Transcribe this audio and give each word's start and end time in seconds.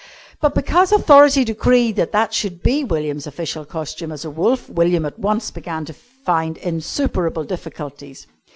But, 0.39 0.55
because 0.55 0.91
Authority 0.91 1.43
decreed 1.43 1.95
that 1.97 2.11
that 2.11 2.33
should 2.33 2.63
be 2.63 2.83
William's 2.83 3.27
official 3.27 3.65
costume 3.65 4.11
as 4.11 4.23
the 4.23 4.31
Wolf, 4.31 4.67
William 4.67 5.05
at 5.05 5.19
once 5.19 5.51
began 5.51 5.85
to 5.85 5.93
find 5.93 6.57
insuperable 6.57 7.43
difficulties. 7.43 8.25